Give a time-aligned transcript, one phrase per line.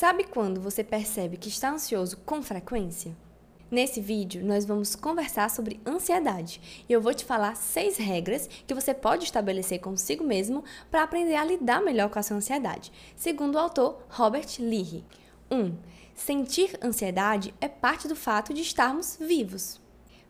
[0.00, 3.14] Sabe quando você percebe que está ansioso com frequência?
[3.70, 8.72] Nesse vídeo, nós vamos conversar sobre ansiedade e eu vou te falar seis regras que
[8.72, 13.56] você pode estabelecer consigo mesmo para aprender a lidar melhor com a sua ansiedade, segundo
[13.56, 15.04] o autor Robert Leahy.
[15.50, 15.58] 1.
[15.58, 15.76] Um,
[16.14, 19.78] sentir ansiedade é parte do fato de estarmos vivos.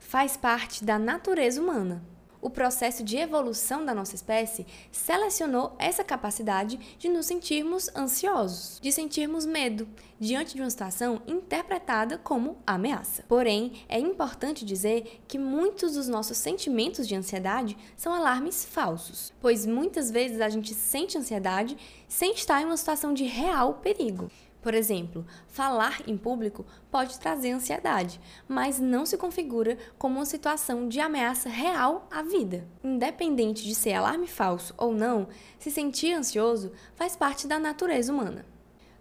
[0.00, 2.04] Faz parte da natureza humana
[2.40, 8.90] o processo de evolução da nossa espécie selecionou essa capacidade de nos sentirmos ansiosos, de
[8.90, 13.24] sentirmos medo diante de uma situação interpretada como ameaça.
[13.26, 19.64] Porém, é importante dizer que muitos dos nossos sentimentos de ansiedade são alarmes falsos, pois
[19.64, 21.76] muitas vezes a gente sente ansiedade
[22.08, 24.30] sem estar em uma situação de real perigo.
[24.62, 30.86] Por exemplo, falar em público pode trazer ansiedade, mas não se configura como uma situação
[30.86, 32.68] de ameaça real à vida.
[32.84, 35.28] Independente de ser alarme falso ou não,
[35.58, 38.44] se sentir ansioso faz parte da natureza humana.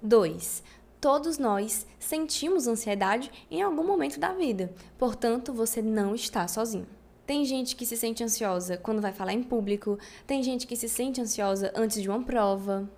[0.02, 0.64] 2.
[1.02, 6.88] Todos nós sentimos ansiedade em algum momento da vida, portanto, você não está sozinho.
[7.26, 10.90] Tem gente que se sente ansiosa quando vai falar em público, tem gente que se
[10.90, 12.90] sente ansiosa antes de uma prova.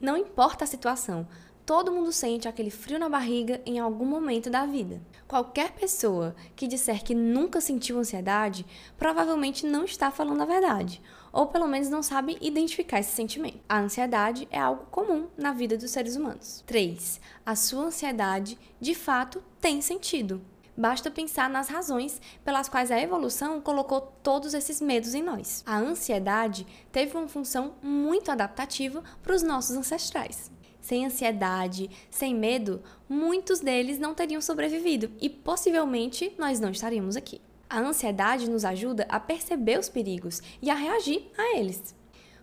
[0.00, 1.26] Não importa a situação,
[1.66, 5.00] Todo mundo sente aquele frio na barriga em algum momento da vida.
[5.26, 8.66] Qualquer pessoa que disser que nunca sentiu ansiedade
[8.98, 11.00] provavelmente não está falando a verdade,
[11.32, 13.60] ou pelo menos não sabe identificar esse sentimento.
[13.66, 16.62] A ansiedade é algo comum na vida dos seres humanos.
[16.66, 17.18] 3.
[17.46, 20.42] A sua ansiedade, de fato, tem sentido.
[20.76, 25.62] Basta pensar nas razões pelas quais a evolução colocou todos esses medos em nós.
[25.64, 30.52] A ansiedade teve uma função muito adaptativa para os nossos ancestrais
[30.84, 37.40] sem ansiedade, sem medo, muitos deles não teriam sobrevivido e possivelmente nós não estaríamos aqui.
[37.70, 41.94] A ansiedade nos ajuda a perceber os perigos e a reagir a eles.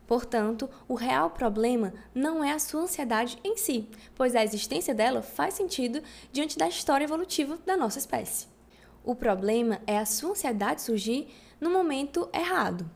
[0.07, 5.21] Portanto, o real problema não é a sua ansiedade em si, pois a existência dela
[5.21, 8.47] faz sentido diante da história evolutiva da nossa espécie.
[9.03, 11.27] O problema é a sua ansiedade surgir
[11.59, 12.89] no momento errado,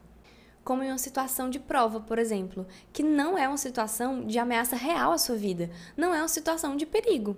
[0.65, 4.75] como em uma situação de prova, por exemplo, que não é uma situação de ameaça
[4.75, 7.37] real à sua vida, não é uma situação de perigo.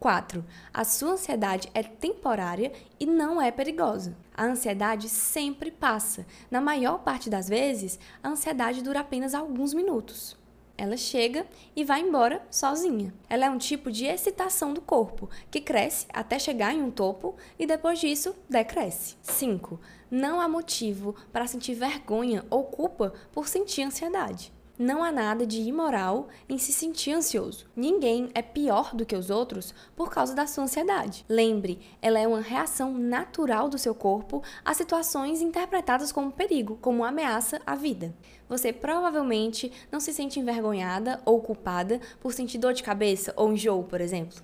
[0.00, 0.44] 4.
[0.72, 4.16] A sua ansiedade é temporária e não é perigosa.
[4.34, 6.26] A ansiedade sempre passa.
[6.50, 10.36] Na maior parte das vezes, a ansiedade dura apenas alguns minutos.
[10.76, 13.12] Ela chega e vai embora sozinha.
[13.28, 17.36] Ela é um tipo de excitação do corpo que cresce até chegar em um topo
[17.58, 19.16] e depois disso decresce.
[19.22, 19.80] 5.
[20.10, 24.53] Não há motivo para sentir vergonha ou culpa por sentir ansiedade.
[24.76, 27.64] Não há nada de imoral em se sentir ansioso.
[27.76, 31.24] Ninguém é pior do que os outros por causa da sua ansiedade.
[31.28, 37.04] Lembre, ela é uma reação natural do seu corpo a situações interpretadas como perigo, como
[37.04, 38.12] ameaça à vida.
[38.48, 43.84] Você provavelmente não se sente envergonhada ou culpada por sentir dor de cabeça ou enjoo,
[43.84, 44.42] por exemplo.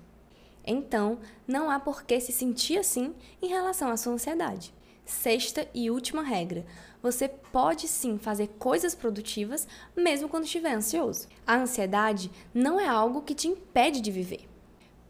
[0.65, 4.73] Então, não há por que se sentir assim em relação à sua ansiedade.
[5.05, 6.65] Sexta e última regra:
[7.01, 11.27] você pode sim fazer coisas produtivas mesmo quando estiver ansioso.
[11.45, 14.47] A ansiedade não é algo que te impede de viver.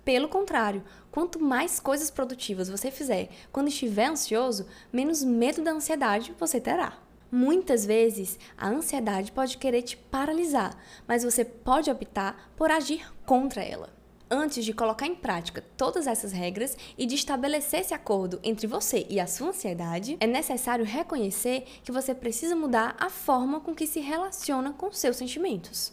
[0.03, 6.33] Pelo contrário, quanto mais coisas produtivas você fizer quando estiver ansioso, menos medo da ansiedade
[6.39, 6.97] você terá.
[7.31, 10.77] Muitas vezes, a ansiedade pode querer te paralisar,
[11.07, 14.00] mas você pode optar por agir contra ela
[14.31, 19.05] antes de colocar em prática todas essas regras e de estabelecer esse acordo entre você
[19.09, 23.85] e a sua ansiedade, é necessário reconhecer que você precisa mudar a forma com que
[23.85, 25.91] se relaciona com seus sentimentos.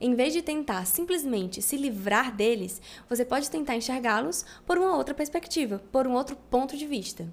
[0.00, 5.14] Em vez de tentar simplesmente se livrar deles, você pode tentar enxergá-los por uma outra
[5.14, 7.26] perspectiva, por um outro ponto de vista.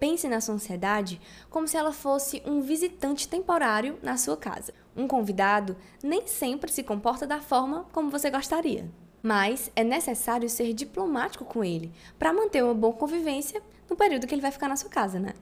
[0.00, 4.74] Pense na sua ansiedade como se ela fosse um visitante temporário na sua casa.
[4.96, 8.90] Um convidado nem sempre se comporta da forma como você gostaria
[9.24, 14.34] mas é necessário ser diplomático com ele para manter uma boa convivência no período que
[14.34, 15.32] ele vai ficar na sua casa, né?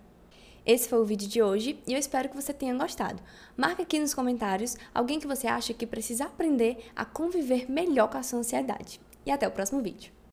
[0.64, 3.20] Esse foi o vídeo de hoje e eu espero que você tenha gostado.
[3.56, 8.18] Marca aqui nos comentários alguém que você acha que precisa aprender a conviver melhor com
[8.18, 9.00] a sua ansiedade.
[9.26, 10.12] E até o próximo vídeo.